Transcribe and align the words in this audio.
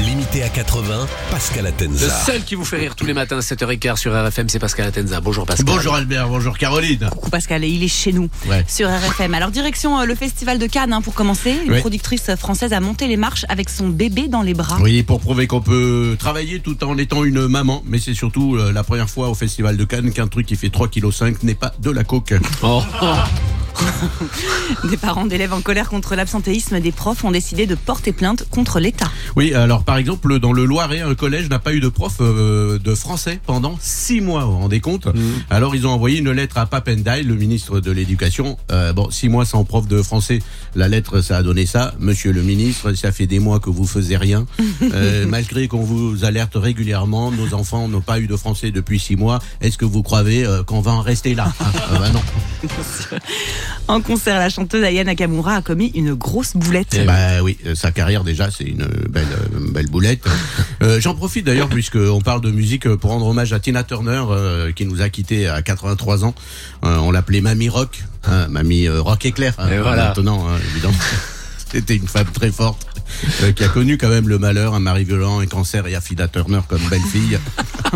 Limité 0.00 0.42
à 0.42 0.48
80, 0.48 1.06
Pascal 1.30 1.62
Le 1.64 1.68
Atenza. 1.68 2.08
seul 2.24 2.42
qui 2.42 2.54
vous 2.54 2.64
fait 2.64 2.78
rire 2.78 2.96
tous 2.96 3.04
les 3.04 3.12
matins 3.12 3.36
à 3.36 3.40
7h15 3.40 3.96
sur 3.96 4.12
RFM, 4.12 4.48
c'est 4.48 4.58
Pascal 4.58 4.86
Atenza. 4.86 5.20
Bonjour 5.20 5.44
Pascal. 5.44 5.66
Bonjour 5.66 5.94
Albert, 5.94 6.28
bonjour 6.28 6.56
Caroline. 6.56 7.08
Coucou 7.10 7.28
Pascal, 7.30 7.64
et 7.64 7.68
il 7.68 7.82
est 7.84 7.88
chez 7.88 8.12
nous 8.12 8.28
Ouais. 8.48 8.64
sur 8.66 8.88
RFM. 8.88 9.34
Alors 9.34 9.50
direction 9.50 10.00
euh, 10.00 10.06
le 10.06 10.14
festival 10.14 10.58
de 10.58 10.66
Cannes 10.66 10.92
hein, 10.94 11.02
pour 11.02 11.12
commencer. 11.14 11.54
Une 11.64 11.72
Ouais. 11.72 11.80
productrice 11.80 12.34
française 12.36 12.72
a 12.72 12.80
monté 12.80 13.08
les 13.08 13.16
marches 13.18 13.44
avec 13.50 13.68
son 13.68 13.88
bébé 13.88 14.28
dans 14.28 14.42
les 14.42 14.54
bras. 14.54 14.78
Oui, 14.80 15.02
pour 15.02 15.20
prouver 15.20 15.46
qu'on 15.46 15.60
peut 15.60 16.16
travailler 16.18 16.60
tout 16.60 16.82
en 16.82 16.96
étant 16.96 17.22
une 17.24 17.46
maman, 17.46 17.82
mais 17.86 17.98
c'est 17.98 18.14
surtout 18.14 18.56
euh, 18.56 18.72
la 18.72 18.82
première 18.82 19.10
fois 19.10 19.28
au 19.28 19.34
Festival 19.34 19.76
de 19.76 19.84
Cannes 19.84 20.12
qu'un 20.12 20.28
truc 20.28 20.46
qui 20.46 20.56
fait 20.56 20.68
3,5 20.68 21.32
kg 21.34 21.44
n'est 21.44 21.54
pas 21.54 21.74
de 21.78 21.90
la 21.90 22.04
coke. 22.04 22.34
Oh. 22.62 22.82
Des 24.88 24.96
parents 24.96 25.26
d'élèves 25.26 25.52
en 25.52 25.60
colère 25.60 25.88
contre 25.88 26.14
l'absentéisme 26.14 26.80
des 26.80 26.92
profs 26.92 27.24
ont 27.24 27.30
décidé 27.30 27.66
de 27.66 27.74
porter 27.74 28.12
plainte 28.12 28.46
contre 28.50 28.80
l'État. 28.80 29.10
Oui, 29.36 29.54
alors 29.54 29.84
par 29.84 29.96
exemple, 29.96 30.38
dans 30.38 30.52
le 30.52 30.64
Loiret, 30.64 31.00
un 31.00 31.14
collège 31.14 31.48
n'a 31.48 31.58
pas 31.58 31.72
eu 31.74 31.80
de 31.80 31.88
prof 31.88 32.16
euh, 32.20 32.78
de 32.78 32.94
français 32.94 33.40
pendant 33.46 33.78
six 33.80 34.20
mois, 34.20 34.44
vous 34.44 34.52
vous 34.52 34.58
rendez 34.58 34.80
compte 34.80 35.08
Alors 35.50 35.74
ils 35.74 35.86
ont 35.86 35.90
envoyé 35.90 36.18
une 36.18 36.30
lettre 36.30 36.58
à 36.58 36.66
Papendai, 36.66 37.22
le 37.22 37.34
ministre 37.34 37.80
de 37.80 37.90
l'Éducation. 37.90 38.58
Euh, 38.70 38.92
bon, 38.92 39.10
six 39.10 39.28
mois 39.28 39.44
sans 39.44 39.64
prof 39.64 39.86
de 39.86 40.02
français, 40.02 40.40
la 40.74 40.88
lettre, 40.88 41.20
ça 41.20 41.38
a 41.38 41.42
donné 41.42 41.66
ça. 41.66 41.94
Monsieur 41.98 42.32
le 42.32 42.42
ministre, 42.42 42.92
ça 42.94 43.12
fait 43.12 43.26
des 43.26 43.38
mois 43.38 43.60
que 43.60 43.70
vous 43.70 43.86
faisiez 43.86 44.16
rien. 44.16 44.46
Euh, 44.92 45.26
malgré 45.28 45.68
qu'on 45.68 45.82
vous 45.82 46.24
alerte 46.24 46.54
régulièrement, 46.56 47.30
nos 47.30 47.54
enfants 47.54 47.86
n'ont 47.86 48.00
pas 48.00 48.18
eu 48.18 48.26
de 48.26 48.36
français 48.36 48.70
depuis 48.70 48.98
six 48.98 49.14
mois. 49.14 49.38
Est-ce 49.60 49.78
que 49.78 49.84
vous 49.84 50.02
croyez 50.02 50.44
euh, 50.44 50.62
qu'on 50.64 50.80
va 50.80 50.92
en 50.92 51.00
rester 51.00 51.34
là? 51.34 51.52
Ah, 51.60 51.64
ah, 51.76 51.98
bah 51.98 52.08
non. 52.10 52.22
En 53.90 54.00
concert, 54.02 54.38
la 54.38 54.48
chanteuse 54.48 54.84
Aya 54.84 55.02
Nakamura 55.02 55.56
a 55.56 55.62
commis 55.62 55.90
une 55.96 56.14
grosse 56.14 56.56
boulette. 56.56 56.96
Bah 57.06 57.42
oui, 57.42 57.58
euh, 57.66 57.74
sa 57.74 57.90
carrière 57.90 58.22
déjà, 58.22 58.48
c'est 58.50 58.62
une 58.64 58.86
belle, 59.08 59.26
euh, 59.32 59.72
belle 59.72 59.88
boulette. 59.88 60.24
Euh, 60.82 60.98
J'en 60.98 61.14
profite 61.14 61.44
d'ailleurs 61.44 61.68
puisqu'on 61.68 62.22
parle 62.22 62.40
de 62.40 62.50
musique 62.50 62.86
euh, 62.86 62.96
pour 62.96 63.10
rendre 63.10 63.26
hommage 63.26 63.52
à 63.52 63.60
Tina 63.60 63.82
Turner 63.84 64.22
euh, 64.30 64.72
qui 64.72 64.86
nous 64.86 65.02
a 65.02 65.10
quittés 65.10 65.46
à 65.46 65.60
83 65.60 66.24
ans. 66.24 66.34
Euh, 66.86 66.96
on 67.00 67.10
l'appelait 67.10 67.42
Mamie 67.42 67.68
Rock, 67.68 68.02
hein, 68.26 68.46
Mamie 68.48 68.86
euh, 68.86 69.02
Rock 69.02 69.26
éclair. 69.26 69.52
hein, 69.58 69.68
Et 69.70 69.76
voilà. 69.78 70.06
Maintenant, 70.08 70.46
hein, 70.48 70.56
évidemment. 70.72 70.94
C'était 71.72 71.96
une 71.96 72.08
femme 72.08 72.26
très 72.32 72.50
forte 72.50 72.84
euh, 73.42 73.52
qui 73.52 73.62
a 73.64 73.68
connu 73.68 73.96
quand 73.96 74.08
même 74.08 74.28
le 74.28 74.38
malheur, 74.38 74.74
un 74.74 74.80
mari 74.80 75.04
violent, 75.04 75.40
un 75.40 75.46
cancer 75.46 75.86
et 75.86 75.94
Affida 75.94 76.26
Turner 76.28 76.60
comme 76.68 76.80
belle-fille. 76.90 77.38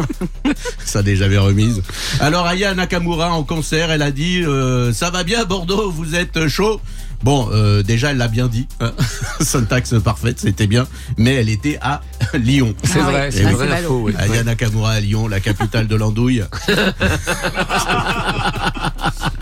Ça 0.84 1.02
déjà 1.02 1.24
avait 1.26 1.38
remise. 1.38 1.82
Alors 2.20 2.46
Aya 2.46 2.74
Nakamura 2.74 3.32
en 3.32 3.42
concert, 3.42 3.90
elle 3.90 4.02
a 4.02 4.10
dit 4.12 4.42
euh, 4.44 4.92
ça 4.92 5.10
va 5.10 5.24
bien 5.24 5.44
Bordeaux, 5.44 5.90
vous 5.90 6.14
êtes 6.14 6.46
chaud? 6.48 6.80
Bon, 7.22 7.48
euh, 7.52 7.82
déjà 7.82 8.10
elle 8.10 8.18
l'a 8.18 8.28
bien 8.28 8.48
dit, 8.48 8.68
hein. 8.80 8.92
syntaxe 9.40 9.94
parfaite, 10.02 10.38
c'était 10.40 10.66
bien, 10.66 10.86
mais 11.16 11.34
elle 11.34 11.48
était 11.48 11.78
à 11.80 12.02
Lyon. 12.34 12.74
C'est 12.84 13.00
Ah 13.00 13.10
vrai, 13.10 13.28
oui. 13.30 13.32
c'est 13.36 13.44
Ah, 13.46 13.52
vrai 13.52 13.80
c'est 13.80 13.86
oui. 13.88 14.12
Aya 14.18 14.42
Nakamura 14.44 14.90
à 14.92 15.00
Lyon, 15.00 15.26
la 15.26 15.40
capitale 15.40 15.86
de 15.88 15.96
l'andouille. 15.96 16.44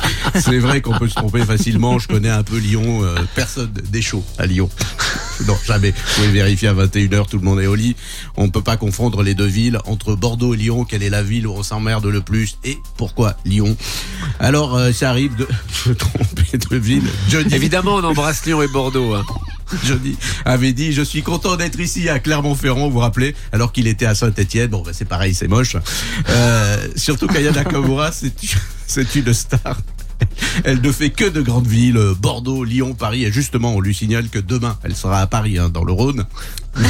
C'est 0.35 0.59
vrai 0.59 0.81
qu'on 0.81 0.99
peut 0.99 1.09
se 1.09 1.15
tromper 1.15 1.45
facilement. 1.45 1.99
Je 1.99 2.09
connais 2.09 2.31
un 2.31 2.43
peu 2.43 2.57
Lyon. 2.59 3.03
euh, 3.03 3.15
personne 3.35 3.73
n'est 3.93 4.03
chaud 4.03 4.25
à 4.39 4.47
Lyon. 4.47 4.69
Non, 5.49 5.57
jamais. 5.67 5.91
Vous 5.91 6.15
pouvez 6.17 6.29
vérifier 6.31 6.69
à 6.69 6.75
21h, 6.75 7.27
tout 7.29 7.39
le 7.39 7.43
monde 7.43 7.59
est 7.59 7.67
au 7.67 7.75
lit. 7.75 7.97
On 8.37 8.45
ne 8.45 8.51
peut 8.51 8.63
pas 8.63 8.77
confondre 8.77 9.25
les 9.25 9.35
deux 9.35 9.47
villes. 9.47 9.79
Entre 9.87 10.15
Bordeaux 10.15 10.55
et 10.55 10.57
Lyon, 10.57 10.85
quelle 10.85 11.03
est 11.03 11.11
la 11.11 11.23
ville 11.25 11.49
où 11.49 11.53
on 11.53 11.65
s'emmerde 11.65 12.07
le 12.07 12.21
plus 12.21 12.59
Et 12.63 12.79
pourquoi 12.97 13.35
Lyon? 13.45 13.77
Alors, 14.39 14.77
euh, 14.77 14.93
ça 14.93 15.11
arrive 15.11 15.35
de 15.35 15.49
se 15.85 15.91
tromper 15.91 16.59
de 16.59 16.77
ville. 16.77 17.03
Johnny, 17.29 17.53
Évidemment, 17.55 17.95
on 17.97 18.05
embrasse 18.05 18.45
Lyon 18.47 18.63
et 18.63 18.69
Bordeaux. 18.69 19.15
hein. 19.15 19.25
Johnny 19.85 20.17
avait 20.45 20.75
dit 20.75 20.93
Je 20.93 21.03
suis 21.03 21.23
content 21.23 21.57
d'être 21.57 21.81
ici 21.81 22.09
à 22.11 22.19
Clermont-Ferrand, 22.21 22.87
vous 22.87 22.93
vous 22.93 22.99
rappelez 22.99 23.35
Alors 23.53 23.73
qu'il 23.73 23.89
était 23.89 24.07
à 24.07 24.15
Saint-Etienne. 24.15 24.69
Bon, 24.69 24.83
ben, 24.83 24.93
c'est 24.93 25.07
pareil, 25.07 25.35
c'est 25.35 25.49
moche. 25.49 25.77
Euh, 26.29 26.77
surtout 26.95 27.27
qu'Aya 27.27 27.51
Nakamura, 27.51 28.13
c'est 28.13 28.33
c'est 28.93 29.15
une 29.15 29.33
star. 29.33 29.79
Elle 30.65 30.83
ne 30.83 30.93
fait 30.93 31.09
que 31.09 31.25
de 31.25 31.41
grandes 31.41 31.67
villes, 31.67 31.97
euh, 31.97 32.15
Bordeaux, 32.15 32.63
Lyon, 32.63 32.95
Paris. 32.95 33.25
Et 33.25 33.33
justement, 33.33 33.75
on 33.75 33.81
lui 33.81 33.95
signale 33.95 34.29
que 34.29 34.39
demain, 34.39 34.77
elle 34.85 34.95
sera 34.95 35.21
à 35.21 35.27
Paris, 35.27 35.59
hein, 35.59 35.71
dans 35.71 35.83
le 35.83 35.93
Rhône. 35.93 36.27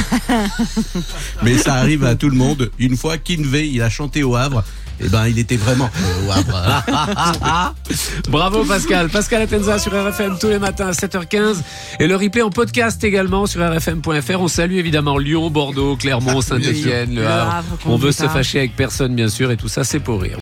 Mais 1.45 1.57
ça 1.57 1.75
arrive 1.75 2.05
à 2.05 2.17
tout 2.17 2.29
le 2.29 2.37
monde. 2.37 2.73
Une 2.81 2.97
fois, 2.97 3.19
Kinvey, 3.19 3.69
il 3.69 3.81
a 3.83 3.89
chanté 3.89 4.25
au 4.25 4.35
Havre. 4.35 4.65
Et 5.01 5.09
ben, 5.09 5.29
il 5.29 5.39
était 5.39 5.57
vraiment 5.57 5.91
euh, 5.97 6.27
au 6.27 6.33
Havre. 6.33 7.75
Bravo 8.29 8.65
Pascal. 8.65 9.09
Pascal 9.09 9.43
Atenza 9.43 9.79
sur 9.79 9.93
RFM 9.93 10.39
tous 10.41 10.49
les 10.49 10.59
matins 10.59 10.89
à 10.89 10.93
7h15 10.93 11.59
et 12.01 12.09
le 12.09 12.17
replay 12.17 12.43
en 12.43 12.51
podcast 12.51 13.03
également 13.05 13.47
sur 13.47 13.61
rfm.fr. 13.61 14.41
On 14.41 14.49
salue 14.49 14.77
évidemment 14.77 15.19
Lyon, 15.19 15.51
Bordeaux, 15.51 15.97
Clermont, 15.97 16.41
Saint-Etienne, 16.41 17.15
Le 17.15 17.27
Havre. 17.27 17.65
On 17.87 17.97
veut 17.97 18.13
se 18.13 18.29
fâcher 18.29 18.59
avec 18.59 18.77
personne 18.77 19.15
bien 19.15 19.29
sûr 19.29 19.51
et 19.53 19.57
tout 19.57 19.69
ça 19.69 19.83
c'est 19.83 20.01
pour 20.01 20.21
rire. 20.21 20.42